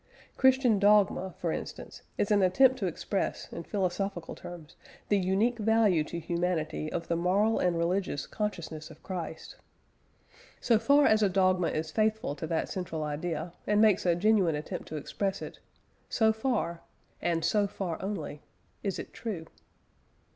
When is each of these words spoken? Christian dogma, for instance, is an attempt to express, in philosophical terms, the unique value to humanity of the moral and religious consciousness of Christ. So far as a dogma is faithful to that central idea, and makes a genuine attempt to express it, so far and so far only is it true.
Christian 0.35 0.79
dogma, 0.79 1.35
for 1.37 1.51
instance, 1.51 2.01
is 2.17 2.31
an 2.31 2.41
attempt 2.41 2.79
to 2.79 2.87
express, 2.87 3.47
in 3.53 3.61
philosophical 3.61 4.33
terms, 4.33 4.75
the 5.09 5.19
unique 5.19 5.59
value 5.59 6.03
to 6.05 6.19
humanity 6.19 6.91
of 6.91 7.07
the 7.07 7.15
moral 7.15 7.59
and 7.59 7.77
religious 7.77 8.25
consciousness 8.25 8.89
of 8.89 9.03
Christ. 9.03 9.57
So 10.59 10.79
far 10.79 11.05
as 11.05 11.21
a 11.21 11.29
dogma 11.29 11.67
is 11.67 11.91
faithful 11.91 12.33
to 12.37 12.47
that 12.47 12.67
central 12.67 13.03
idea, 13.03 13.53
and 13.67 13.79
makes 13.79 14.07
a 14.07 14.15
genuine 14.15 14.55
attempt 14.55 14.87
to 14.87 14.97
express 14.97 15.39
it, 15.39 15.59
so 16.09 16.33
far 16.33 16.81
and 17.21 17.45
so 17.45 17.67
far 17.67 18.01
only 18.01 18.41
is 18.81 18.97
it 18.97 19.13
true. 19.13 19.45